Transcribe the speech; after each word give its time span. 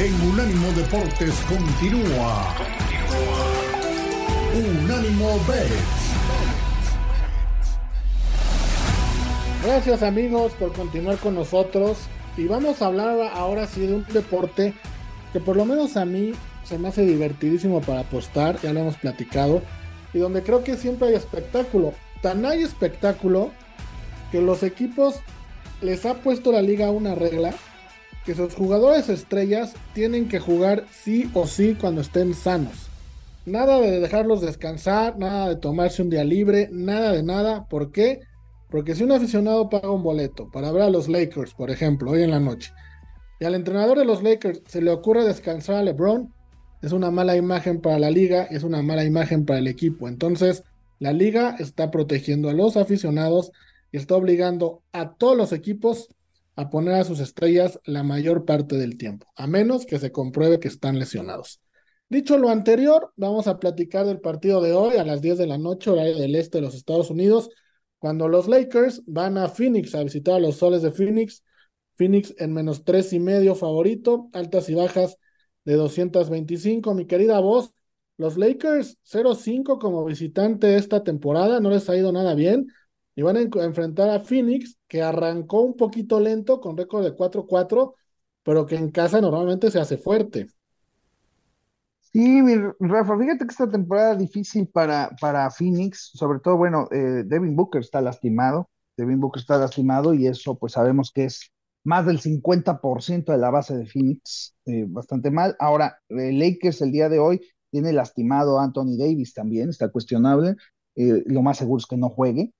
en 0.00 0.14
Unánimo 0.22 0.72
Deportes 0.72 1.34
continúa. 1.46 2.54
Unánimo 4.54 5.38
Bets. 5.46 5.74
Gracias 9.62 10.02
amigos 10.02 10.52
por 10.58 10.72
continuar 10.72 11.18
con 11.18 11.34
nosotros 11.34 11.98
y 12.38 12.46
vamos 12.46 12.80
a 12.80 12.86
hablar 12.86 13.30
ahora 13.34 13.66
sí 13.66 13.82
de 13.82 13.96
un 13.96 14.06
deporte 14.06 14.72
que 15.34 15.40
por 15.40 15.56
lo 15.56 15.66
menos 15.66 15.98
a 15.98 16.06
mí 16.06 16.32
se 16.64 16.78
me 16.78 16.88
hace 16.88 17.04
divertidísimo 17.04 17.82
para 17.82 18.00
apostar, 18.00 18.58
ya 18.62 18.72
lo 18.72 18.80
hemos 18.80 18.96
platicado, 18.96 19.60
y 20.14 20.18
donde 20.18 20.42
creo 20.42 20.64
que 20.64 20.78
siempre 20.78 21.08
hay 21.08 21.14
espectáculo. 21.14 21.92
Tan 22.22 22.46
hay 22.46 22.62
espectáculo 22.62 23.50
que 24.32 24.40
los 24.40 24.62
equipos 24.62 25.16
les 25.82 26.06
ha 26.06 26.14
puesto 26.14 26.52
la 26.52 26.62
liga 26.62 26.90
una 26.90 27.14
regla 27.14 27.54
que 28.24 28.34
sus 28.34 28.54
jugadores 28.54 29.08
estrellas 29.08 29.74
tienen 29.94 30.28
que 30.28 30.38
jugar 30.38 30.84
sí 30.92 31.30
o 31.34 31.46
sí 31.46 31.76
cuando 31.80 32.00
estén 32.00 32.34
sanos. 32.34 32.88
Nada 33.46 33.80
de 33.80 34.00
dejarlos 34.00 34.42
descansar, 34.42 35.18
nada 35.18 35.48
de 35.48 35.56
tomarse 35.56 36.02
un 36.02 36.10
día 36.10 36.24
libre, 36.24 36.68
nada 36.70 37.12
de 37.12 37.22
nada. 37.22 37.66
¿Por 37.68 37.90
qué? 37.90 38.20
Porque 38.68 38.94
si 38.94 39.02
un 39.02 39.12
aficionado 39.12 39.68
paga 39.68 39.90
un 39.90 40.02
boleto 40.02 40.50
para 40.50 40.70
ver 40.70 40.82
a 40.82 40.90
los 40.90 41.08
Lakers, 41.08 41.54
por 41.54 41.70
ejemplo, 41.70 42.10
hoy 42.10 42.22
en 42.22 42.30
la 42.30 42.40
noche, 42.40 42.72
y 43.40 43.46
al 43.46 43.54
entrenador 43.54 43.98
de 43.98 44.04
los 44.04 44.22
Lakers 44.22 44.60
se 44.66 44.82
le 44.82 44.90
ocurre 44.90 45.24
descansar 45.24 45.76
a 45.76 45.82
LeBron, 45.82 46.32
es 46.82 46.92
una 46.92 47.10
mala 47.10 47.36
imagen 47.36 47.80
para 47.80 47.98
la 47.98 48.10
liga, 48.10 48.44
es 48.44 48.62
una 48.62 48.82
mala 48.82 49.04
imagen 49.04 49.44
para 49.44 49.58
el 49.58 49.66
equipo. 49.66 50.08
Entonces, 50.08 50.62
la 50.98 51.12
liga 51.12 51.56
está 51.58 51.90
protegiendo 51.90 52.50
a 52.50 52.52
los 52.52 52.76
aficionados 52.76 53.52
y 53.90 53.96
está 53.96 54.14
obligando 54.14 54.82
a 54.92 55.14
todos 55.14 55.36
los 55.36 55.52
equipos 55.52 56.08
a 56.56 56.70
poner 56.70 56.94
a 56.94 57.04
sus 57.04 57.20
estrellas 57.20 57.80
la 57.84 58.02
mayor 58.02 58.44
parte 58.44 58.76
del 58.76 58.96
tiempo, 58.96 59.26
a 59.36 59.46
menos 59.46 59.86
que 59.86 59.98
se 59.98 60.12
compruebe 60.12 60.60
que 60.60 60.68
están 60.68 60.98
lesionados. 60.98 61.60
Dicho 62.08 62.38
lo 62.38 62.48
anterior, 62.48 63.12
vamos 63.16 63.46
a 63.46 63.58
platicar 63.58 64.04
del 64.04 64.20
partido 64.20 64.60
de 64.60 64.72
hoy 64.72 64.96
a 64.96 65.04
las 65.04 65.22
10 65.22 65.38
de 65.38 65.46
la 65.46 65.58
noche, 65.58 65.90
horario 65.90 66.16
del 66.16 66.34
este 66.34 66.58
de 66.58 66.62
los 66.62 66.74
Estados 66.74 67.08
Unidos, 67.08 67.50
cuando 67.98 68.28
los 68.28 68.48
Lakers 68.48 69.02
van 69.06 69.38
a 69.38 69.48
Phoenix 69.48 69.94
a 69.94 70.02
visitar 70.02 70.34
a 70.34 70.40
los 70.40 70.56
soles 70.56 70.82
de 70.82 70.90
Phoenix. 70.90 71.44
Phoenix 71.94 72.34
en 72.38 72.52
menos 72.52 72.82
tres 72.84 73.12
y 73.12 73.20
medio 73.20 73.54
favorito, 73.54 74.28
altas 74.32 74.68
y 74.70 74.74
bajas 74.74 75.18
de 75.64 75.74
225. 75.74 76.94
Mi 76.94 77.06
querida 77.06 77.38
voz, 77.40 77.74
los 78.16 78.38
Lakers 78.38 78.98
0-5 79.04 79.78
como 79.78 80.04
visitante 80.04 80.76
esta 80.76 81.04
temporada, 81.04 81.60
no 81.60 81.70
les 81.70 81.88
ha 81.90 81.96
ido 81.96 82.10
nada 82.10 82.34
bien 82.34 82.68
y 83.14 83.22
van 83.22 83.36
a 83.36 83.40
enfrentar 83.40 84.08
a 84.10 84.20
Phoenix, 84.20 84.78
que 84.88 85.02
arrancó 85.02 85.62
un 85.62 85.76
poquito 85.76 86.20
lento 86.20 86.60
con 86.60 86.76
récord 86.76 87.04
de 87.04 87.14
4-4, 87.14 87.94
pero 88.42 88.66
que 88.66 88.76
en 88.76 88.90
casa 88.90 89.20
normalmente 89.20 89.70
se 89.70 89.78
hace 89.78 89.98
fuerte. 89.98 90.46
Sí, 92.12 92.42
Rafa, 92.80 93.16
fíjate 93.16 93.44
que 93.44 93.52
esta 93.52 93.70
temporada 93.70 94.16
difícil 94.16 94.66
para, 94.66 95.10
para 95.20 95.48
Phoenix, 95.50 96.10
sobre 96.12 96.40
todo, 96.40 96.56
bueno, 96.56 96.88
eh, 96.90 97.22
Devin 97.24 97.54
Booker 97.54 97.80
está 97.82 98.00
lastimado, 98.00 98.68
Devin 98.96 99.20
Booker 99.20 99.40
está 99.40 99.58
lastimado 99.58 100.12
y 100.12 100.26
eso 100.26 100.58
pues 100.58 100.72
sabemos 100.72 101.12
que 101.12 101.26
es 101.26 101.52
más 101.84 102.06
del 102.06 102.18
50% 102.20 103.30
de 103.30 103.38
la 103.38 103.50
base 103.50 103.76
de 103.76 103.86
Phoenix, 103.86 104.56
eh, 104.66 104.86
bastante 104.88 105.30
mal. 105.30 105.54
Ahora, 105.60 105.98
eh, 106.08 106.32
Lakers 106.32 106.82
el 106.82 106.90
día 106.90 107.08
de 107.08 107.20
hoy 107.20 107.40
tiene 107.70 107.92
lastimado 107.92 108.58
a 108.58 108.64
Anthony 108.64 108.96
Davis 108.98 109.32
también, 109.32 109.70
está 109.70 109.88
cuestionable, 109.90 110.56
lo 110.96 111.42
más 111.42 111.58
seguro 111.58 111.78
es 111.78 111.86
que 111.86 111.96
no 111.96 112.10
juegue. 112.10 112.52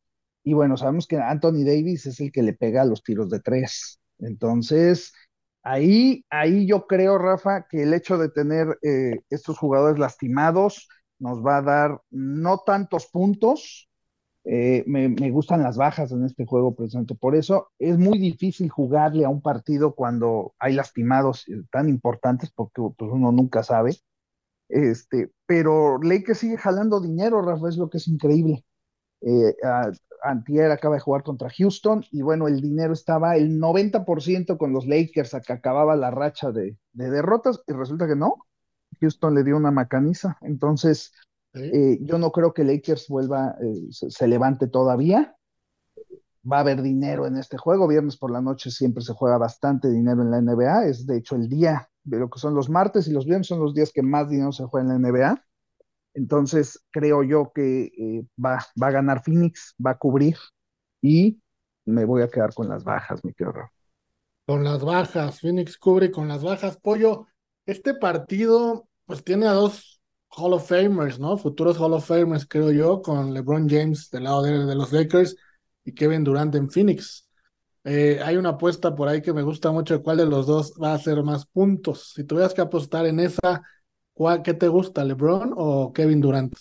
Y 0.42 0.54
bueno, 0.54 0.76
sabemos 0.76 1.06
que 1.06 1.18
Anthony 1.18 1.64
Davis 1.64 2.06
es 2.06 2.20
el 2.20 2.32
que 2.32 2.42
le 2.42 2.54
pega 2.54 2.82
a 2.82 2.86
los 2.86 3.02
tiros 3.02 3.28
de 3.30 3.40
tres. 3.40 4.00
Entonces, 4.18 5.12
ahí, 5.62 6.24
ahí 6.30 6.66
yo 6.66 6.86
creo, 6.86 7.18
Rafa, 7.18 7.66
que 7.68 7.82
el 7.82 7.94
hecho 7.94 8.18
de 8.18 8.30
tener 8.30 8.78
eh, 8.82 9.20
estos 9.30 9.58
jugadores 9.58 9.98
lastimados 9.98 10.88
nos 11.18 11.44
va 11.44 11.58
a 11.58 11.62
dar 11.62 12.00
no 12.10 12.58
tantos 12.64 13.06
puntos. 13.06 13.88
Eh, 14.44 14.84
me, 14.86 15.30
gustan 15.30 15.62
las 15.62 15.76
bajas 15.76 16.12
en 16.12 16.24
este 16.24 16.46
juego, 16.46 16.74
precisamente 16.74 17.14
por 17.14 17.36
eso 17.36 17.68
es 17.78 17.98
muy 17.98 18.18
difícil 18.18 18.70
jugarle 18.70 19.26
a 19.26 19.28
un 19.28 19.42
partido 19.42 19.94
cuando 19.94 20.54
hay 20.58 20.72
lastimados 20.72 21.46
eh, 21.48 21.62
tan 21.70 21.90
importantes, 21.90 22.50
porque 22.50 22.80
pues, 22.96 23.10
uno 23.12 23.32
nunca 23.32 23.62
sabe. 23.62 23.96
Este, 24.68 25.30
pero 25.46 25.98
Lakers 26.02 26.38
sigue 26.38 26.56
jalando 26.56 27.00
dinero, 27.00 27.42
Rafa, 27.42 27.68
es 27.68 27.76
lo 27.76 27.90
que 27.90 27.98
es 27.98 28.08
increíble. 28.08 28.64
Antier 30.22 30.70
acaba 30.70 30.96
de 30.96 31.00
jugar 31.00 31.22
contra 31.22 31.50
Houston 31.50 32.04
y 32.10 32.22
bueno, 32.22 32.48
el 32.48 32.60
dinero 32.60 32.92
estaba 32.92 33.36
el 33.36 33.58
90% 33.58 34.56
con 34.58 34.72
los 34.72 34.86
Lakers 34.86 35.34
a 35.34 35.40
que 35.40 35.52
acababa 35.52 35.96
la 35.96 36.10
racha 36.10 36.50
de, 36.52 36.76
derrotas 36.92 37.62
y 37.66 37.72
resulta 37.72 38.06
que 38.06 38.16
no. 38.16 38.46
Houston 39.00 39.34
le 39.34 39.44
dio 39.44 39.56
una 39.56 39.70
macaniza. 39.70 40.36
Entonces, 40.42 41.12
eh, 41.54 41.98
yo 42.02 42.18
no 42.18 42.32
creo 42.32 42.52
que 42.52 42.64
Lakers 42.64 43.08
vuelva, 43.08 43.56
eh, 43.62 43.88
se, 43.90 44.28
levante 44.28 44.68
todavía. 44.68 45.36
Va 46.50 46.58
a 46.58 46.60
haber 46.60 46.82
dinero 46.82 47.26
en 47.26 47.36
este 47.36 47.56
juego. 47.56 47.88
Viernes 47.88 48.16
por 48.16 48.30
la 48.30 48.40
noche 48.40 48.70
siempre 48.70 49.02
se 49.02 49.12
juega 49.12 49.38
bastante 49.38 49.90
dinero 49.90 50.22
en 50.22 50.30
la 50.30 50.40
NBA. 50.40 50.86
Es 50.86 51.06
de 51.06 51.18
hecho 51.18 51.36
el 51.36 51.48
día 51.48 51.90
de 52.02 52.18
lo 52.18 52.30
que 52.30 52.38
son 52.38 52.54
los 52.54 52.70
martes 52.70 53.08
y 53.08 53.12
los 53.12 53.26
viernes 53.26 53.46
son 53.46 53.60
los 53.60 53.74
días 53.74 53.92
que 53.92 54.02
más 54.02 54.28
dinero 54.28 54.52
se 54.52 54.64
juega 54.64 54.94
en 54.94 55.02
la 55.02 55.08
NBA. 55.08 55.44
Entonces, 56.14 56.82
creo 56.90 57.22
yo 57.22 57.52
que 57.54 57.84
eh, 57.84 58.26
va, 58.42 58.58
va 58.80 58.88
a 58.88 58.92
ganar 58.92 59.22
Phoenix, 59.22 59.74
va 59.84 59.92
a 59.92 59.98
cubrir 59.98 60.36
y 61.00 61.40
me 61.84 62.04
voy 62.04 62.22
a 62.22 62.28
quedar 62.28 62.52
con 62.54 62.68
las 62.68 62.84
bajas, 62.84 63.24
mi 63.24 63.32
querido. 63.32 63.70
Con 64.46 64.64
las 64.64 64.84
bajas, 64.84 65.40
Phoenix 65.40 65.78
cubre 65.78 66.10
con 66.10 66.28
las 66.28 66.42
bajas. 66.42 66.76
Pollo, 66.76 67.26
este 67.66 67.94
partido 67.94 68.88
pues 69.04 69.24
tiene 69.24 69.46
a 69.46 69.52
dos 69.52 70.00
Hall 70.36 70.52
of 70.52 70.68
Famers, 70.68 71.18
¿no? 71.18 71.36
Futuros 71.36 71.78
Hall 71.78 71.92
of 71.92 72.06
Famers, 72.06 72.46
creo 72.46 72.70
yo, 72.70 73.02
con 73.02 73.34
LeBron 73.34 73.68
James 73.68 74.10
del 74.10 74.24
lado 74.24 74.42
de, 74.42 74.74
los 74.74 74.92
Lakers 74.92 75.36
y 75.84 75.92
Kevin 75.92 76.24
Durant 76.24 76.54
en 76.54 76.70
Phoenix. 76.70 77.28
Eh, 77.82 78.20
hay 78.22 78.36
una 78.36 78.50
apuesta 78.50 78.94
por 78.94 79.08
ahí 79.08 79.22
que 79.22 79.32
me 79.32 79.42
gusta 79.42 79.72
mucho, 79.72 80.02
cuál 80.02 80.18
de 80.18 80.26
los 80.26 80.46
dos 80.46 80.74
va 80.80 80.92
a 80.92 80.94
hacer 80.94 81.22
más 81.22 81.46
puntos. 81.46 82.12
Si 82.14 82.24
tuvieras 82.24 82.54
que 82.54 82.60
apostar 82.60 83.06
en 83.06 83.20
esa, 83.20 83.62
¿Qué 84.44 84.52
te 84.52 84.68
gusta, 84.68 85.02
LeBron 85.02 85.54
o 85.56 85.92
Kevin 85.94 86.20
Durant? 86.20 86.54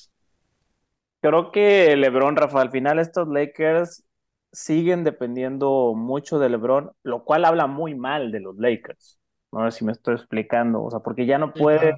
Creo 1.22 1.52
que 1.52 1.94
LeBron, 1.98 2.38
Rafa, 2.38 2.62
al 2.62 2.72
final 2.72 3.00
estos 3.00 3.28
Lakers 3.28 4.06
siguen 4.54 5.04
dependiendo 5.04 5.94
mucho 5.94 6.40
de 6.40 6.48
LeBron, 6.48 6.92
lo 7.04 7.26
cual 7.26 7.44
habla 7.44 7.68
muy 7.68 7.96
mal 7.96 8.32
de 8.32 8.40
los 8.40 8.56
Lakers. 8.58 9.20
No 9.52 9.70
sé 9.70 9.80
si 9.80 9.86
me 9.86 9.92
estoy 9.92 10.16
explicando, 10.16 10.82
o 10.82 10.90
sea, 10.90 11.02
porque 11.02 11.26
ya 11.26 11.38
no 11.38 11.54
puede, 11.54 11.96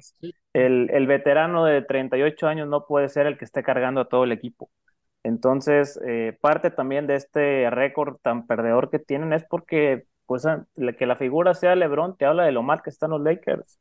el, 0.52 0.90
el, 0.90 1.06
veterano 1.06 1.64
de 1.64 1.82
38 1.82 2.48
años 2.48 2.68
no 2.68 2.86
puede 2.86 3.08
ser 3.08 3.26
el 3.26 3.38
que 3.38 3.44
esté 3.44 3.62
cargando 3.62 4.00
a 4.00 4.08
todo 4.08 4.24
el 4.24 4.32
equipo. 4.32 4.68
Entonces, 5.22 6.00
eh, 6.04 6.36
parte 6.40 6.70
también 6.72 7.06
de 7.06 7.14
este 7.14 7.70
récord 7.70 8.16
tan 8.16 8.48
perdedor 8.48 8.90
que 8.90 8.98
tienen 8.98 9.32
es 9.32 9.44
porque, 9.44 10.06
pues, 10.26 10.44
que 10.98 11.06
la 11.06 11.14
figura 11.14 11.54
sea 11.54 11.76
LeBron 11.76 12.16
te 12.16 12.24
habla 12.24 12.44
de 12.44 12.52
lo 12.52 12.62
mal 12.64 12.82
que 12.82 12.90
están 12.90 13.10
los 13.10 13.20
Lakers. 13.20 13.78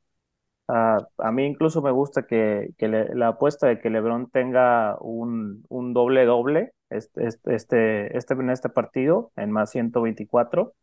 Ah, 0.73 1.05
a 1.17 1.31
mí 1.33 1.45
incluso 1.45 1.81
me 1.81 1.91
gusta 1.91 2.25
que, 2.25 2.69
la 2.79 3.27
apuesta 3.27 3.67
de 3.67 3.79
que 3.81 3.89
LeBron 3.89 4.29
tenga 4.29 4.97
un, 5.01 5.65
doble 5.93 6.23
doble 6.23 6.71
este, 6.89 7.27
este, 7.27 7.55
este, 7.55 8.17
este, 8.17 8.33
en 8.35 8.49
este 8.49 8.69
partido, 8.69 9.33
en 9.35 9.51
más 9.51 9.69
124, 9.71 10.73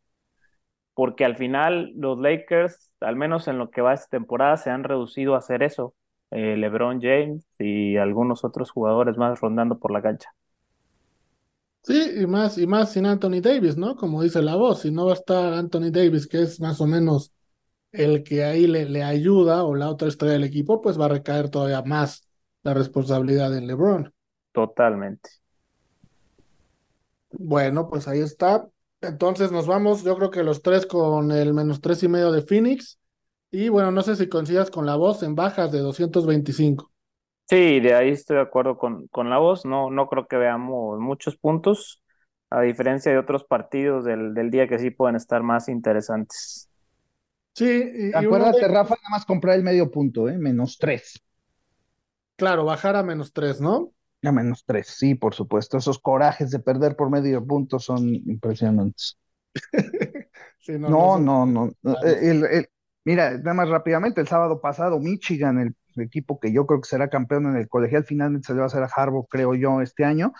porque 0.93 1.25
al 1.25 1.37
final 1.39 1.93
los 1.97 2.19
Lakers, 2.19 2.93
al 3.01 3.17
menos 3.17 3.49
en 3.49 3.57
lo 3.57 3.71
que 3.71 3.81
va 3.81 3.95
esta 3.95 4.09
temporada, 4.09 4.59
se 4.59 4.69
han 4.69 4.85
reducido 4.85 5.35
a 5.35 5.39
hacer 5.39 5.63
eso. 5.63 5.95
Eh, 6.33 6.59
LeBron 6.59 7.01
James 7.01 7.47
y 7.59 7.97
algunos 7.97 8.45
otros 8.45 8.71
jugadores 8.71 9.17
más 9.17 9.41
rondando 9.41 9.79
por 9.79 9.91
la 9.91 10.03
cancha. 10.03 10.29
Sí, 11.83 12.21
y 12.21 12.27
más, 12.27 12.59
y 12.59 12.67
más 12.67 12.93
sin 12.93 13.07
Anthony 13.07 13.41
Davis, 13.41 13.79
¿no? 13.79 13.97
Como 13.97 14.23
dice 14.23 14.43
la 14.43 14.57
voz, 14.57 14.83
si 14.83 14.91
no 14.91 15.07
va 15.07 15.13
a 15.13 15.15
estar 15.15 15.55
Anthony 15.55 15.91
Davis, 15.91 16.27
que 16.27 16.43
es 16.43 16.61
más 16.61 16.79
o 16.83 16.87
menos 16.87 17.33
el 17.93 18.23
que 18.25 18.45
ahí 18.45 18.67
le, 18.67 18.87
le 18.87 19.03
ayuda 19.03 19.65
o 19.65 19.75
la 19.75 19.89
otra 19.91 20.09
estrella 20.09 20.35
del 20.35 20.45
equipo, 20.45 20.81
pues 20.83 20.99
va 21.01 21.07
a 21.07 21.09
recaer 21.09 21.51
todavía 21.51 21.83
más 21.83 22.29
la 22.63 22.75
responsabilidad 22.75 23.57
en 23.57 23.67
LeBron. 23.67 24.15
Totalmente. 24.53 25.31
Bueno, 27.31 27.89
pues 27.89 28.09
ahí 28.09 28.21
está. 28.21 28.69
Entonces 29.01 29.53
nos 29.53 29.67
vamos, 29.67 30.03
yo 30.05 30.17
creo 30.17 30.31
que 30.31 30.43
los 30.43 30.63
tres 30.63 30.87
con 30.87 31.31
el 31.31 31.55
menos 31.55 31.81
tres 31.81 32.03
y 32.03 32.09
medio 32.09 32.33
de 32.33 32.43
Phoenix. 32.43 32.99
Y 33.51 33.69
bueno, 33.71 33.91
no 33.93 34.03
sé 34.03 34.17
si 34.17 34.29
coincidas 34.29 34.71
con 34.71 34.87
la 34.87 34.97
voz 34.97 35.23
en 35.23 35.35
bajas 35.35 35.73
de 35.73 35.81
225. 35.81 36.93
Sí, 37.49 37.81
de 37.81 37.95
ahí 37.95 38.11
estoy 38.11 38.37
de 38.37 38.43
acuerdo 38.43 38.77
con, 38.77 39.09
con 39.09 39.31
la 39.31 39.39
voz. 39.39 39.65
No, 39.65 39.91
no 39.91 40.07
creo 40.09 40.27
que 40.29 40.37
veamos 40.37 41.01
muchos 41.01 41.37
puntos, 41.39 42.03
a 42.51 42.61
diferencia 42.61 43.11
de 43.11 43.19
otros 43.19 43.45
partidos 43.45 44.05
del, 44.05 44.35
del 44.35 44.51
día 44.51 44.69
que 44.69 44.79
sí 44.79 44.91
pueden 44.91 45.17
estar 45.17 45.43
más 45.43 45.69
interesantes. 45.69 46.68
Sí, 47.59 48.13
acuérdate, 48.15 48.69
Rafa, 48.69 48.95
nada 48.95 49.11
más 49.11 49.25
comprar 49.27 49.57
el 49.57 49.65
medio 49.65 49.91
punto, 49.91 50.29
¿eh? 50.29 50.39
Menos 50.39 50.79
tres. 50.79 51.21
Claro, 52.37 52.65
bajar 52.65 52.95
a 52.95 53.03
menos 53.03 53.33
tres, 53.33 53.61
¿no? 53.61 53.93
A 54.23 54.31
menos 54.31 54.65
tres, 54.65 54.87
sí, 54.87 55.17
por 55.17 55.35
supuesto. 55.35 55.77
Esos 55.77 55.99
corajes 55.99 56.51
de 56.51 56.61
perder 56.61 56.95
por 56.95 57.11
medio 57.11 57.45
punto 57.45 57.81
son 57.81 58.09
impresionantes. 58.15 59.19
no, 60.69 61.19
no, 61.19 61.47
no. 61.47 61.73
Mira, 63.05 63.39
nada 63.39 63.55
más 63.55 63.69
rápidamente, 63.69 64.21
el 64.21 64.29
sábado 64.29 64.61
pasado, 64.61 65.01
Michigan, 65.01 65.59
el, 65.59 65.75
equipo 66.01 66.39
que 66.39 66.53
yo 66.53 66.65
creo 66.65 66.81
que 66.81 66.89
será 66.89 67.09
campeón 67.09 67.47
en 67.47 67.57
el 67.57 67.69
colegial, 67.69 68.05
finalmente 68.05 68.47
se 68.47 68.53
le 68.53 68.61
va 68.61 68.67
a 68.67 68.69
hacer 68.69 68.85
a 68.85 68.91
Harbaugh, 68.95 69.27
creo 69.27 69.57
yo, 69.57 69.81
este 69.81 70.05
año. 70.05 70.33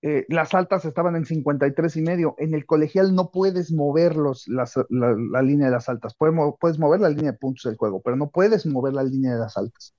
Eh, 0.00 0.26
las 0.28 0.54
altas 0.54 0.84
estaban 0.84 1.16
en 1.16 1.24
53 1.24 1.96
y 1.96 2.02
medio. 2.02 2.34
En 2.38 2.54
el 2.54 2.66
colegial 2.66 3.14
no 3.14 3.30
puedes 3.30 3.72
mover 3.72 4.16
los, 4.16 4.46
la, 4.48 5.42
línea 5.42 5.66
de 5.66 5.72
las 5.72 5.88
altas. 5.88 6.14
Puedes, 6.14 6.34
puedes, 6.60 6.78
mover 6.78 7.00
la 7.00 7.08
línea 7.08 7.32
de 7.32 7.38
puntos 7.38 7.64
del 7.64 7.76
juego, 7.76 8.00
pero 8.02 8.16
no 8.16 8.30
puedes 8.30 8.64
mover 8.66 8.94
la 8.94 9.02
línea 9.02 9.34
de 9.34 9.40
las 9.40 9.56
altas. 9.56 9.94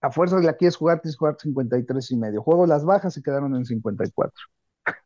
A 0.00 0.10
fuerza 0.12 0.36
de 0.36 0.44
la 0.44 0.54
quieres 0.54 0.76
jugar, 0.76 1.00
tienes 1.00 1.16
que 1.16 1.20
jugar 1.20 1.36
53 1.40 2.10
y 2.10 2.16
medio. 2.16 2.42
Juego 2.42 2.66
las 2.66 2.84
bajas 2.84 3.16
y 3.16 3.22
quedaron 3.22 3.54
en 3.56 3.64
54. 3.64 4.32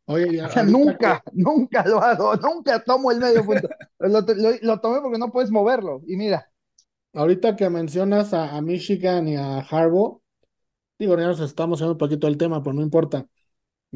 Oye, 0.06 0.42
o 0.44 0.48
sea, 0.48 0.62
nunca, 0.64 1.22
nunca 1.32 1.84
lo 1.86 2.02
hago, 2.02 2.36
nunca 2.36 2.82
tomo 2.82 3.10
el 3.12 3.18
medio 3.18 3.44
punto. 3.44 3.68
lo, 3.98 4.80
tomé 4.80 5.00
porque 5.00 5.18
no 5.18 5.30
puedes 5.30 5.50
moverlo. 5.50 6.02
Y 6.06 6.16
mira. 6.16 6.48
Ahorita 7.14 7.56
que 7.56 7.68
mencionas 7.68 8.32
a, 8.32 8.58
Michigan 8.62 9.28
y 9.28 9.36
a 9.36 9.58
Harbaugh, 9.58 10.22
digo, 10.98 11.16
ya 11.18 11.26
nos 11.26 11.40
estamos 11.40 11.78
haciendo 11.78 11.92
un 11.92 11.98
poquito 11.98 12.26
del 12.26 12.38
tema, 12.38 12.62
pero 12.62 12.72
no 12.74 12.80
importa. 12.82 13.26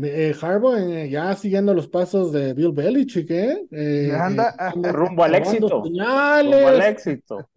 Eh, 0.03 0.35
Harbaugh 0.39 0.77
eh, 0.77 1.09
ya 1.09 1.35
siguiendo 1.35 1.73
los 1.73 1.89
pasos 1.89 2.31
de 2.31 2.53
Bill 2.53 2.73
Belichick, 2.73 3.31
¿eh? 3.31 3.67
eh 3.71 4.13
anda, 4.13 4.55
rumbo 4.75 5.25
al 5.25 5.37
éxito. 5.37 5.83
Rumbo 5.85 6.03
al 6.03 6.83
éxito. 6.83 7.49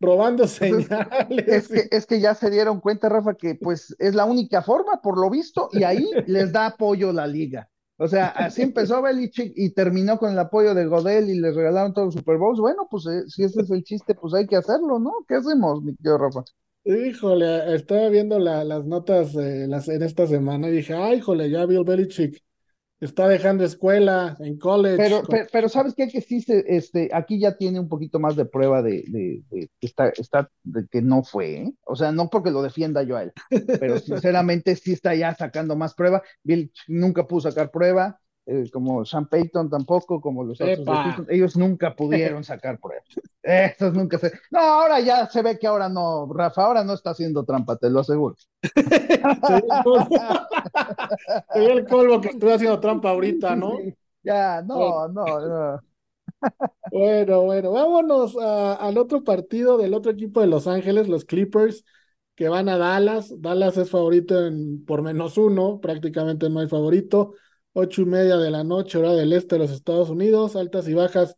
robando 0.00 0.46
señales. 0.46 1.46
Es 1.46 1.68
que, 1.68 1.88
es 1.90 2.06
que 2.06 2.20
ya 2.20 2.34
se 2.34 2.50
dieron 2.50 2.80
cuenta, 2.80 3.10
Rafa, 3.10 3.34
que 3.34 3.54
pues 3.54 3.94
es 3.98 4.14
la 4.14 4.24
única 4.24 4.62
forma, 4.62 5.02
por 5.02 5.18
lo 5.18 5.28
visto, 5.28 5.68
y 5.72 5.84
ahí 5.84 6.08
les 6.26 6.50
da 6.50 6.66
apoyo 6.66 7.12
la 7.12 7.26
liga. 7.26 7.68
O 7.98 8.08
sea, 8.08 8.28
así 8.28 8.62
empezó 8.62 9.02
Belichick 9.02 9.52
y 9.54 9.70
terminó 9.70 10.18
con 10.18 10.32
el 10.32 10.38
apoyo 10.38 10.74
de 10.74 10.86
Godel 10.86 11.28
y 11.28 11.38
les 11.38 11.54
regalaron 11.54 11.92
todos 11.92 12.06
los 12.06 12.14
Super 12.14 12.38
Bowls. 12.38 12.58
Bueno, 12.58 12.88
pues 12.90 13.04
si 13.28 13.44
ese 13.44 13.60
es 13.60 13.70
el 13.70 13.84
chiste, 13.84 14.14
pues 14.14 14.32
hay 14.34 14.46
que 14.46 14.56
hacerlo, 14.56 14.98
¿no? 14.98 15.12
¿Qué 15.28 15.34
hacemos, 15.34 15.82
mi 15.82 15.94
tío 15.94 16.16
Rafa? 16.16 16.42
Híjole, 16.84 17.74
estaba 17.74 18.08
viendo 18.08 18.38
las 18.38 18.84
notas 18.84 19.34
las, 19.34 19.88
en 19.88 20.02
esta 20.02 20.26
semana 20.26 20.68
y 20.68 20.72
dije, 20.72 20.94
ay, 20.94 21.18
híjole, 21.18 21.48
ya 21.48 21.64
Bill 21.64 21.84
Belichick 21.84 22.42
está 23.00 23.28
dejando 23.28 23.64
escuela 23.64 24.36
en 24.40 24.58
college. 24.58 24.96
Pero, 24.96 25.22
pero, 25.52 25.68
¿sabes 25.68 25.94
qué? 25.94 26.08
Que 26.08 26.20
sí, 26.20 26.44
este, 26.48 27.10
aquí 27.12 27.38
ya 27.38 27.56
tiene 27.56 27.80
un 27.80 27.88
poquito 27.88 28.18
más 28.20 28.36
de 28.36 28.44
prueba 28.44 28.82
de, 28.82 29.04
de, 29.08 29.42
de, 29.50 29.70
está, 29.80 30.08
está, 30.10 30.50
de 30.62 30.86
que 30.88 31.02
no 31.02 31.22
fue, 31.22 31.54
¿eh? 31.54 31.74
O 31.84 31.96
sea, 31.96 32.12
no 32.12 32.30
porque 32.30 32.50
lo 32.50 32.62
defienda 32.62 33.02
yo 33.02 33.16
a 33.16 33.24
él, 33.24 33.32
pero 33.80 33.98
sinceramente 33.98 34.76
sí 34.76 34.92
está 34.92 35.14
ya 35.14 35.34
sacando 35.34 35.76
más 35.76 35.94
prueba. 35.94 36.22
Bill 36.42 36.72
nunca 36.88 37.26
pudo 37.26 37.42
sacar 37.42 37.70
prueba. 37.70 38.20
Eh, 38.44 38.68
como 38.72 39.04
Sean 39.04 39.28
Payton 39.28 39.70
tampoco, 39.70 40.20
como 40.20 40.42
los 40.42 40.60
otros 40.60 40.80
ellos 41.28 41.56
nunca 41.56 41.94
pudieron 41.94 42.42
sacar 42.42 42.80
pruebas. 42.80 43.04
Estos 43.40 43.94
nunca 43.94 44.18
se. 44.18 44.32
No, 44.50 44.58
ahora 44.58 44.98
ya 44.98 45.28
se 45.28 45.42
ve 45.42 45.56
que 45.60 45.68
ahora 45.68 45.88
no, 45.88 46.26
Rafa, 46.32 46.64
ahora 46.64 46.82
no 46.82 46.94
está 46.94 47.10
haciendo 47.10 47.44
trampa, 47.44 47.76
te 47.76 47.88
lo 47.88 48.00
aseguro. 48.00 48.34
Sería 51.52 51.72
el 51.72 51.86
colmo 51.86 52.20
que 52.20 52.30
estoy 52.30 52.50
haciendo 52.50 52.80
trampa 52.80 53.10
ahorita, 53.10 53.54
¿no? 53.54 53.78
Ya, 54.24 54.60
no, 54.62 55.06
no, 55.06 55.24
no. 55.24 55.80
Bueno, 56.90 57.42
bueno, 57.42 57.70
vámonos 57.70 58.36
al 58.36 58.98
otro 58.98 59.22
partido 59.22 59.78
del 59.78 59.94
otro 59.94 60.10
equipo 60.10 60.40
de 60.40 60.48
Los 60.48 60.66
Ángeles, 60.66 61.08
los 61.08 61.24
Clippers, 61.24 61.84
que 62.34 62.48
van 62.48 62.68
a 62.68 62.76
Dallas. 62.76 63.40
Dallas 63.40 63.76
es 63.76 63.88
favorito 63.88 64.46
en 64.46 64.84
por 64.84 65.02
menos 65.02 65.38
uno, 65.38 65.78
prácticamente 65.80 66.50
no 66.50 66.58
hay 66.58 66.66
favorito 66.66 67.34
ocho 67.72 68.02
y 68.02 68.04
media 68.06 68.36
de 68.36 68.50
la 68.50 68.64
noche, 68.64 68.98
hora 68.98 69.12
del 69.12 69.32
este 69.32 69.56
de 69.56 69.60
los 69.60 69.70
Estados 69.70 70.10
Unidos, 70.10 70.56
altas 70.56 70.88
y 70.88 70.94
bajas 70.94 71.36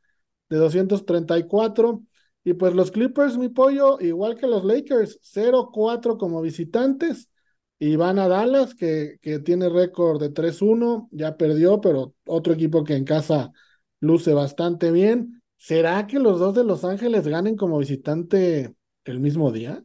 de 0.49 0.57
234. 0.59 2.03
Y 2.45 2.55
pues 2.55 2.75
los 2.75 2.91
Clippers, 2.91 3.39
mi 3.39 3.49
pollo, 3.49 3.99
igual 4.01 4.37
que 4.37 4.47
los 4.47 4.65
Lakers, 4.65 5.19
0-4 5.23 6.19
como 6.19 6.43
visitantes. 6.43 7.31
Y 7.79 7.97
van 7.97 8.19
a 8.19 8.29
Dallas, 8.29 8.75
que, 8.75 9.17
que 9.21 9.39
tiene 9.41 9.69
récord 9.69 10.21
de 10.21 10.31
3-1, 10.31 11.09
ya 11.11 11.37
perdió, 11.37 11.81
pero 11.81 12.15
otro 12.27 12.53
equipo 12.53 12.85
que 12.85 12.95
en 12.97 13.05
casa 13.05 13.53
luce 14.01 14.33
bastante 14.33 14.91
bien. 14.91 15.43
¿Será 15.57 16.07
que 16.07 16.19
los 16.19 16.39
dos 16.39 16.55
de 16.55 16.65
Los 16.65 16.85
Ángeles 16.85 17.27
ganen 17.27 17.57
como 17.57 17.79
visitante 17.79 18.75
el 19.05 19.21
mismo 19.21 19.51
día? 19.51 19.83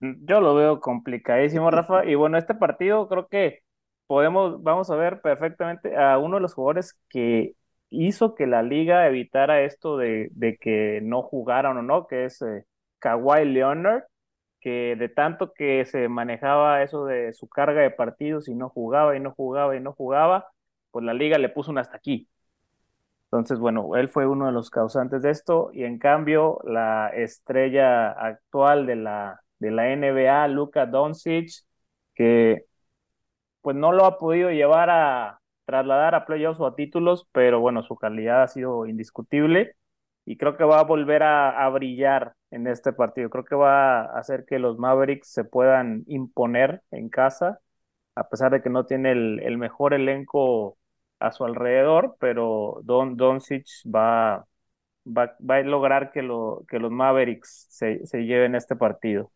Yo 0.00 0.40
lo 0.40 0.54
veo 0.54 0.80
complicadísimo, 0.80 1.70
Rafa. 1.70 2.04
Y 2.04 2.14
bueno, 2.14 2.38
este 2.38 2.54
partido 2.54 3.08
creo 3.08 3.28
que 3.28 3.63
podemos, 4.06 4.62
vamos 4.62 4.90
a 4.90 4.96
ver 4.96 5.20
perfectamente 5.20 5.96
a 5.96 6.18
uno 6.18 6.36
de 6.36 6.42
los 6.42 6.54
jugadores 6.54 6.98
que 7.08 7.54
hizo 7.90 8.34
que 8.34 8.46
la 8.46 8.62
liga 8.62 9.06
evitara 9.06 9.62
esto 9.62 9.96
de, 9.96 10.30
que 10.60 11.00
no 11.02 11.22
jugaran 11.22 11.76
o 11.78 11.82
no, 11.82 12.06
que 12.06 12.24
es 12.26 12.42
eh, 12.42 12.64
Kawhi 12.98 13.44
Leonard, 13.46 14.04
que 14.60 14.96
de 14.96 15.08
tanto 15.08 15.52
que 15.52 15.84
se 15.84 16.08
manejaba 16.08 16.82
eso 16.82 17.04
de 17.06 17.32
su 17.34 17.48
carga 17.48 17.82
de 17.82 17.90
partidos 17.90 18.48
y 18.48 18.54
no 18.54 18.70
jugaba 18.70 19.16
y 19.16 19.20
no 19.20 19.32
jugaba 19.32 19.76
y 19.76 19.80
no 19.80 19.92
jugaba, 19.92 20.48
pues 20.90 21.04
la 21.04 21.14
liga 21.14 21.38
le 21.38 21.48
puso 21.50 21.70
un 21.70 21.78
hasta 21.78 21.96
aquí. 21.96 22.28
Entonces, 23.26 23.58
bueno, 23.58 23.96
él 23.96 24.08
fue 24.08 24.26
uno 24.26 24.46
de 24.46 24.52
los 24.52 24.70
causantes 24.70 25.22
de 25.22 25.30
esto 25.30 25.70
y 25.72 25.84
en 25.84 25.98
cambio 25.98 26.60
la 26.64 27.08
estrella 27.08 28.12
actual 28.12 28.86
de 28.86 28.96
la, 28.96 29.40
de 29.58 29.70
la 29.72 29.92
NBA, 29.92 30.46
Luka 30.48 30.86
Doncic, 30.86 31.50
que 32.14 32.64
pues 33.64 33.76
no 33.76 33.92
lo 33.92 34.04
ha 34.04 34.18
podido 34.18 34.50
llevar 34.50 34.90
a 34.90 35.40
trasladar 35.64 36.14
a 36.14 36.26
playoffs 36.26 36.60
o 36.60 36.66
a 36.66 36.76
títulos, 36.76 37.26
pero 37.32 37.60
bueno, 37.60 37.82
su 37.82 37.96
calidad 37.96 38.42
ha 38.42 38.48
sido 38.48 38.84
indiscutible 38.86 39.74
y 40.26 40.36
creo 40.36 40.58
que 40.58 40.64
va 40.64 40.80
a 40.80 40.84
volver 40.84 41.22
a, 41.22 41.66
brillar 41.70 42.34
en 42.50 42.66
este 42.66 42.92
partido. 42.92 43.30
Creo 43.30 43.44
que 43.46 43.54
va 43.54 44.02
a 44.02 44.18
hacer 44.18 44.44
que 44.46 44.58
los 44.58 44.78
Mavericks 44.78 45.28
se 45.32 45.44
puedan 45.44 46.04
imponer 46.08 46.82
en 46.90 47.08
casa, 47.08 47.60
a 48.14 48.28
pesar 48.28 48.52
de 48.52 48.60
que 48.60 48.68
no 48.68 48.84
tiene 48.84 49.12
el, 49.12 49.56
mejor 49.56 49.94
elenco 49.94 50.76
a 51.18 51.32
su 51.32 51.46
alrededor, 51.46 52.16
pero 52.20 52.80
Don 52.84 53.16
Doncic 53.16 53.66
va, 53.86 54.46
va, 55.06 55.36
va, 55.40 55.56
a 55.56 55.62
lograr 55.62 56.12
que, 56.12 56.20
que 56.68 56.78
los 56.78 56.90
Mavericks 56.90 57.66
se, 57.70 58.04
se 58.04 58.26
lleven 58.26 58.54
este 58.56 58.76
partido. 58.76 59.30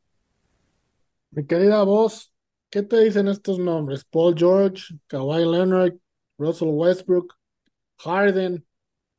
Mi 1.31 1.47
querida 1.47 1.83
voz, 1.85 2.35
¿Qué 2.71 2.83
te 2.83 3.01
dicen 3.01 3.29
estos 3.29 3.59
nombres? 3.59 4.05
Paul 4.05 4.35
George, 4.37 4.95
Kawhi 5.07 5.45
Leonard, 5.47 5.95
Russell 6.39 6.69
Westbrook, 6.69 7.35
Harden. 7.99 8.67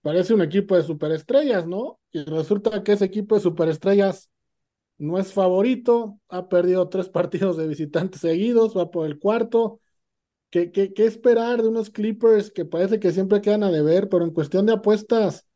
Parece 0.02 0.34
un 0.34 0.42
equipo 0.42 0.76
de 0.78 0.84
superestrellas, 0.84 1.68
¿no? 1.68 2.00
Y 2.12 2.24
resulta 2.26 2.84
que 2.84 2.94
ese 2.94 3.06
equipo 3.06 3.36
de 3.36 3.42
superestrellas 3.42 4.30
no 5.00 5.20
es 5.20 5.34
favorito, 5.34 6.20
ha 6.30 6.50
perdido 6.50 6.90
tres 6.90 7.10
partidos 7.12 7.58
de 7.58 7.68
visitantes 7.68 8.22
seguidos, 8.22 8.78
va 8.78 8.92
por 8.92 9.08
el 9.08 9.20
cuarto. 9.20 9.82
¿Qué, 10.52 10.72
qué, 10.72 10.94
qué 10.94 11.06
esperar 11.06 11.62
de 11.64 11.70
unos 11.70 11.90
Clippers 11.92 12.52
que 12.52 12.66
parece 12.66 13.00
que 13.00 13.12
siempre 13.12 13.42
quedan 13.42 13.64
a 13.64 13.72
deber, 13.72 14.10
pero 14.10 14.26
en 14.26 14.32
cuestión 14.34 14.66
de 14.68 14.74
apuestas, 14.74 15.48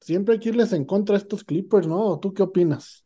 siempre 0.00 0.34
hay 0.34 0.40
que 0.40 0.50
irles 0.50 0.72
en 0.74 0.84
contra 0.86 1.16
a 1.16 1.18
estos 1.18 1.44
Clippers, 1.44 1.86
¿no? 1.88 2.18
¿Tú 2.20 2.34
qué 2.34 2.42
opinas? 2.44 3.04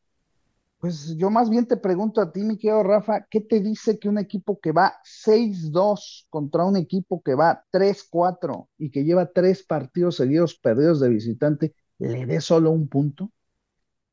Pues 0.84 1.16
yo 1.16 1.30
más 1.30 1.48
bien 1.48 1.64
te 1.64 1.78
pregunto 1.78 2.20
a 2.20 2.30
ti, 2.30 2.42
mi 2.42 2.58
querido 2.58 2.82
Rafa, 2.82 3.26
¿qué 3.30 3.40
te 3.40 3.60
dice 3.60 3.98
que 3.98 4.06
un 4.06 4.18
equipo 4.18 4.60
que 4.60 4.70
va 4.70 4.92
6-2 5.02 6.26
contra 6.28 6.66
un 6.66 6.76
equipo 6.76 7.22
que 7.22 7.34
va 7.34 7.64
3-4 7.72 8.68
y 8.76 8.90
que 8.90 9.02
lleva 9.02 9.32
tres 9.32 9.64
partidos 9.64 10.16
seguidos 10.16 10.56
perdidos 10.56 11.00
de 11.00 11.08
visitante, 11.08 11.74
le 11.96 12.26
dé 12.26 12.38
solo 12.42 12.70
un 12.70 12.86
punto? 12.88 13.30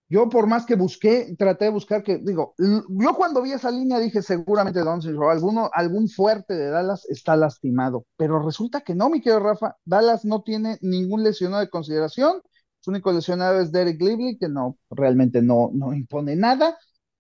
Yo 0.08 0.30
por 0.30 0.48
más 0.48 0.66
que 0.66 0.76
busqué, 0.76 1.36
traté 1.38 1.66
de 1.66 1.72
buscar 1.72 2.04
que, 2.04 2.20
digo, 2.20 2.56
yo 2.58 3.16
cuando 3.18 3.42
vi 3.42 3.52
esa 3.52 3.70
línea 3.70 4.00
dije 4.00 4.22
seguramente 4.22 4.80
Doncic 4.80 5.20
o 5.20 5.30
alguno, 5.30 5.70
algún 5.74 6.08
fuerte 6.08 6.54
de 6.54 6.70
Dallas 6.70 7.06
está 7.10 7.36
lastimado, 7.36 8.06
pero 8.16 8.42
resulta 8.42 8.80
que 8.80 8.96
no, 8.96 9.10
mi 9.10 9.20
querido 9.20 9.42
Rafa, 9.42 9.76
Dallas 9.84 10.24
no 10.24 10.42
tiene 10.42 10.78
ningún 10.80 11.22
lesionado 11.22 11.60
de 11.60 11.70
consideración, 11.70 12.42
su 12.82 12.92
único 12.92 13.12
lesionado 13.14 13.62
es 13.62 13.72
Derek 13.72 14.02
Lively, 14.02 14.38
que 14.38 14.50
no, 14.50 14.78
realmente 14.90 15.42
no, 15.42 15.72
no 15.74 15.94
impone 15.94 16.36
nada. 16.36 16.78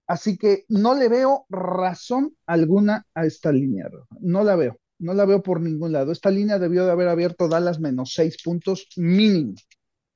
Así 0.07 0.37
que 0.37 0.65
no 0.67 0.95
le 0.95 1.07
veo 1.07 1.45
razón 1.49 2.35
alguna 2.45 3.05
a 3.13 3.25
esta 3.25 3.51
línea, 3.51 3.87
No 4.19 4.43
la 4.43 4.55
veo, 4.57 4.77
no 4.99 5.13
la 5.13 5.25
veo 5.25 5.41
por 5.41 5.61
ningún 5.61 5.93
lado. 5.93 6.11
Esta 6.11 6.29
línea 6.29 6.59
debió 6.59 6.85
de 6.85 6.91
haber 6.91 7.07
abierto 7.07 7.47
Dallas 7.47 7.79
menos 7.79 8.13
seis 8.13 8.37
puntos 8.43 8.87
mínimo. 8.97 9.53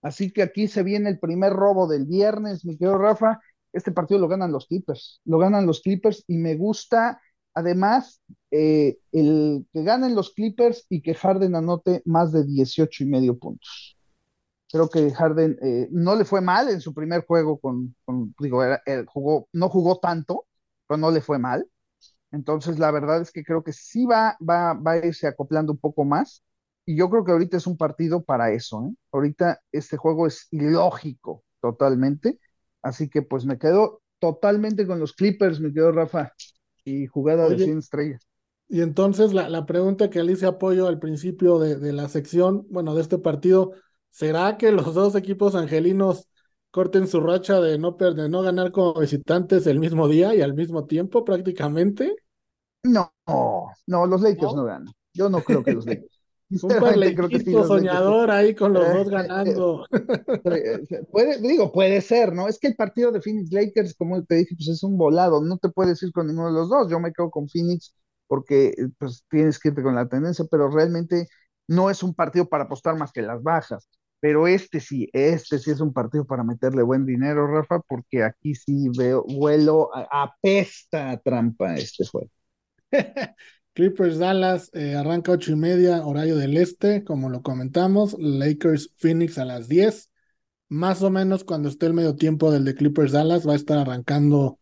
Así 0.01 0.31
que 0.31 0.41
aquí 0.43 0.67
se 0.67 0.83
viene 0.83 1.09
el 1.09 1.19
primer 1.19 1.53
robo 1.53 1.87
del 1.87 2.05
viernes, 2.05 2.65
mi 2.65 2.77
querido 2.77 2.97
Rafa. 2.97 3.39
Este 3.73 3.91
partido 3.91 4.19
lo 4.19 4.27
ganan 4.27 4.51
los 4.51 4.67
Clippers, 4.67 5.21
lo 5.25 5.37
ganan 5.37 5.65
los 5.65 5.81
Clippers 5.81 6.23
y 6.27 6.37
me 6.37 6.55
gusta 6.55 7.21
además 7.53 8.21
eh, 8.51 8.97
el 9.11 9.65
que 9.73 9.83
ganen 9.83 10.13
los 10.13 10.33
Clippers 10.33 10.85
y 10.89 11.01
que 11.01 11.15
Harden 11.15 11.55
anote 11.55 12.01
más 12.05 12.31
de 12.31 12.45
18 12.45 13.03
y 13.03 13.07
medio 13.07 13.37
puntos. 13.39 13.94
Creo 14.75 14.89
que 14.89 15.09
Harden 15.13 15.57
eh, 15.61 15.87
no 15.89 16.17
le 16.17 16.25
fue 16.25 16.41
mal 16.41 16.67
en 16.67 16.81
su 16.81 16.93
primer 16.93 17.25
juego 17.25 17.57
con, 17.59 17.95
digo, 18.39 18.61
jugó, 19.07 19.47
no 19.53 19.69
jugó 19.69 19.99
tanto, 19.99 20.47
pero 20.85 20.97
no 20.97 21.11
le 21.11 21.21
fue 21.21 21.39
mal. 21.39 21.65
Entonces, 22.33 22.77
la 22.77 22.91
verdad 22.91 23.21
es 23.21 23.31
que 23.31 23.45
creo 23.45 23.63
que 23.63 23.71
sí 23.71 24.05
va, 24.05 24.37
va, 24.41 24.73
va 24.73 24.91
a 24.91 25.05
irse 25.05 25.27
acoplando 25.27 25.71
un 25.71 25.77
poco 25.77 26.03
más. 26.03 26.43
Y 26.85 26.97
yo 26.97 27.09
creo 27.09 27.23
que 27.23 27.31
ahorita 27.31 27.55
es 27.55 27.67
un 27.67 27.77
partido 27.77 28.25
para 28.25 28.51
eso. 28.51 28.85
¿eh? 28.85 28.93
Ahorita 29.13 29.61
este 29.71 29.95
juego 29.95 30.27
es 30.27 30.49
ilógico, 30.51 31.45
totalmente. 31.61 32.37
Así 32.81 33.07
que 33.07 33.21
pues 33.21 33.45
me 33.45 33.57
quedo 33.57 34.01
totalmente 34.19 34.85
con 34.85 34.99
los 34.99 35.13
Clippers, 35.13 35.61
me 35.61 35.71
quedo 35.71 35.93
Rafa, 35.93 36.33
y 36.83 37.07
jugada 37.07 37.47
de 37.47 37.59
100 37.59 37.77
estrellas. 37.77 38.27
Y 38.67 38.81
entonces 38.81 39.33
la, 39.33 39.47
la 39.47 39.65
pregunta 39.65 40.09
que 40.09 40.19
Alicia 40.19 40.49
apoyo 40.49 40.89
al 40.89 40.99
principio 40.99 41.59
de, 41.59 41.77
de, 41.77 41.93
la 41.93 42.09
sección, 42.09 42.67
bueno, 42.69 42.93
de 42.93 43.03
este 43.03 43.17
partido, 43.17 43.71
¿será 44.15 44.57
que 44.57 44.71
los 44.71 44.93
dos 44.93 45.13
equipos 45.15 45.55
angelinos 45.55 46.29
corten 46.71 47.05
su 47.07 47.19
racha 47.19 47.59
de 47.59 47.77
no, 47.77 47.91
de 47.91 48.29
no 48.29 48.41
ganar 48.41 48.71
como 48.71 48.93
visitantes 48.93 49.67
el 49.67 49.79
mismo 49.79 50.07
día 50.07 50.33
y 50.33 50.41
al 50.41 50.53
mismo 50.53 50.85
tiempo 50.85 51.25
prácticamente? 51.25 52.15
No, 52.83 53.11
no, 53.27 54.05
los 54.05 54.21
Lakers 54.21 54.53
no, 54.53 54.61
no 54.61 54.63
ganan. 54.63 54.93
Yo 55.13 55.29
no 55.29 55.41
creo 55.41 55.63
que 55.63 55.73
los 55.73 55.85
Lakers. 55.85 56.09
Un 56.61 56.79
parlequito 56.79 57.65
soñador 57.65 58.29
ahí 58.29 58.53
con 58.53 58.71
los 58.71 58.87
dos 58.87 59.09
ganando. 59.09 59.85
puede, 61.11 61.41
digo, 61.41 61.71
puede 61.71 61.99
ser, 62.01 62.33
¿no? 62.33 62.47
Es 62.47 62.59
que 62.59 62.67
el 62.67 62.75
partido 62.75 63.11
de 63.11 63.19
Phoenix 63.19 63.51
Lakers, 63.51 63.95
como 63.95 64.23
te 64.23 64.35
dije, 64.35 64.55
pues 64.55 64.69
es 64.69 64.83
un 64.83 64.95
volado, 64.95 65.41
no 65.41 65.57
te 65.57 65.69
puedes 65.69 66.01
ir 66.03 66.11
con 66.13 66.27
ninguno 66.27 66.49
de 66.49 66.53
los 66.53 66.69
dos. 66.69 66.87
Yo 66.89 66.99
me 66.99 67.11
quedo 67.11 67.31
con 67.31 67.49
Phoenix 67.49 67.95
porque 68.27 68.75
pues 68.99 69.25
tienes 69.29 69.59
que 69.59 69.69
irte 69.69 69.81
con 69.81 69.95
la 69.95 70.07
tendencia, 70.07 70.45
pero 70.49 70.69
realmente 70.69 71.27
no 71.67 71.89
es 71.89 72.03
un 72.03 72.13
partido 72.13 72.47
para 72.47 72.65
apostar 72.65 72.95
más 72.95 73.11
que 73.11 73.23
las 73.23 73.41
bajas. 73.41 73.89
Pero 74.19 74.47
este 74.47 74.79
sí, 74.79 75.09
este 75.13 75.59
sí 75.59 75.71
es 75.71 75.81
un 75.81 75.93
partido 75.93 76.25
para 76.25 76.43
meterle 76.43 76.81
buen 76.83 77.05
dinero, 77.05 77.47
Rafa, 77.47 77.79
porque 77.87 78.23
aquí 78.23 78.55
sí 78.55 78.89
veo, 78.97 79.23
vuelo, 79.23 79.89
apesta 80.11 81.17
trampa 81.23 81.75
este 81.75 82.05
juego. 82.05 82.29
Clippers 83.73 84.17
Dallas 84.19 84.71
eh, 84.73 84.95
arranca 84.95 85.33
ocho 85.33 85.51
y 85.51 85.55
media, 85.57 86.05
horario 86.05 86.37
del 86.37 86.57
este, 86.57 87.03
como 87.03 87.29
lo 87.29 87.41
comentamos. 87.41 88.15
Lakers 88.17 88.91
Phoenix 88.97 89.37
a 89.37 89.45
las 89.45 89.67
10. 89.67 90.09
Más 90.69 91.01
o 91.03 91.09
menos 91.09 91.43
cuando 91.43 91.69
esté 91.69 91.85
el 91.87 91.93
medio 91.93 92.15
tiempo 92.15 92.51
del 92.51 92.65
de 92.65 92.73
Clippers 92.75 93.11
Dallas, 93.11 93.47
va 93.47 93.53
a 93.53 93.57
estar 93.57 93.77
arrancando 93.77 94.59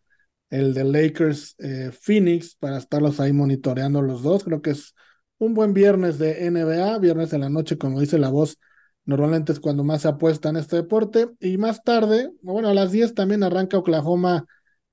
el 0.50 0.74
de 0.74 0.84
Lakers 0.84 1.56
eh, 1.60 1.92
Phoenix 1.92 2.56
para 2.56 2.78
estarlos 2.78 3.20
ahí 3.20 3.34
monitoreando 3.34 4.02
los 4.02 4.24
dos. 4.24 4.44
Creo 4.44 4.62
que 4.62 4.72
es 4.72 4.96
un 5.38 5.54
buen 5.54 5.74
viernes 5.74 6.20
de 6.20 6.46
NBA, 6.46 6.98
viernes 7.00 7.34
en 7.34 7.42
la 7.42 7.50
noche, 7.50 7.78
como 7.78 8.00
dice 8.00 8.18
la 8.18 8.30
voz. 8.30 8.58
Normalmente 9.06 9.52
es 9.52 9.60
cuando 9.60 9.84
más 9.84 10.04
se 10.04 10.08
apuesta 10.08 10.50
en 10.50 10.58
este 10.58 10.78
deporte. 10.78 11.30
Y 11.40 11.58
más 11.58 11.84
tarde, 11.84 12.32
bueno, 12.42 12.70
a 12.70 12.74
las 12.74 12.92
10 12.92 13.14
también 13.16 13.44
arranca 13.44 13.78
Oklahoma 13.78 14.46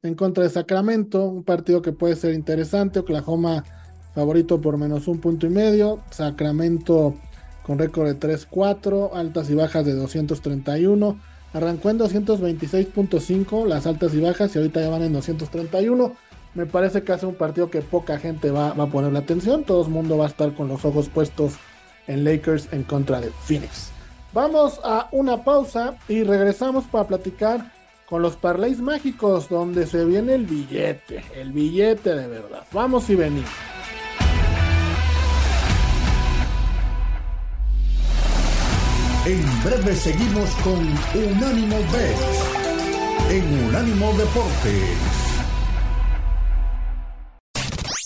en 0.02 0.14
contra 0.14 0.44
de 0.44 0.50
Sacramento, 0.50 1.26
un 1.26 1.44
partido 1.44 1.82
que 1.82 1.92
puede 1.92 2.16
ser 2.16 2.34
interesante. 2.34 2.98
Oklahoma 2.98 3.64
favorito 4.14 4.60
por 4.60 4.76
menos 4.78 5.08
un 5.08 5.20
punto 5.20 5.46
y 5.46 5.50
medio. 5.50 6.02
Sacramento 6.10 7.14
con 7.62 7.78
récord 7.78 8.08
de 8.08 8.18
3-4, 8.18 9.10
altas 9.14 9.50
y 9.50 9.54
bajas 9.54 9.84
de 9.84 9.94
231. 9.94 11.20
Arrancó 11.52 11.90
en 11.90 11.98
226.5 11.98 13.66
las 13.66 13.86
altas 13.86 14.14
y 14.14 14.20
bajas 14.20 14.54
y 14.54 14.58
ahorita 14.58 14.80
ya 14.80 14.88
van 14.88 15.02
en 15.02 15.12
231. 15.12 16.12
Me 16.54 16.66
parece 16.66 17.02
que 17.02 17.12
hace 17.12 17.26
un 17.26 17.34
partido 17.36 17.70
que 17.70 17.80
poca 17.80 18.18
gente 18.18 18.50
va, 18.50 18.70
a 18.70 18.86
poner 18.86 19.12
la 19.12 19.20
atención. 19.20 19.64
Todo 19.64 19.84
el 19.84 19.90
mundo 19.90 20.18
va 20.18 20.24
a 20.24 20.28
estar 20.28 20.52
con 20.54 20.68
los 20.68 20.84
ojos 20.84 21.08
puestos 21.08 21.54
en 22.06 22.24
Lakers 22.24 22.72
en 22.72 22.82
contra 22.82 23.20
de 23.20 23.30
Phoenix. 23.44 23.92
Vamos 24.32 24.80
a 24.84 25.08
una 25.10 25.42
pausa 25.42 25.96
y 26.08 26.22
regresamos 26.22 26.84
para 26.84 27.08
platicar 27.08 27.72
con 28.06 28.22
los 28.22 28.36
parlays 28.36 28.80
mágicos 28.80 29.48
donde 29.48 29.86
se 29.86 30.04
viene 30.04 30.34
el 30.34 30.46
billete, 30.46 31.24
el 31.34 31.52
billete 31.52 32.14
de 32.14 32.28
verdad. 32.28 32.64
Vamos 32.72 33.08
y 33.10 33.16
venimos. 33.16 33.50
En 39.26 39.64
breve 39.64 39.94
seguimos 39.94 40.50
con 40.64 40.78
Unánimo 41.14 41.76
Bet 41.92 42.60
en 43.30 43.66
Unánimo 43.68 44.12
Deportes. 44.14 45.29